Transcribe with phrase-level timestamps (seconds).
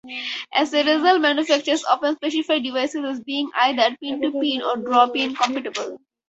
[0.51, 5.99] As a result, manufacturers often specify devices as being either "pin-to-pin" or "drop-in" compatible.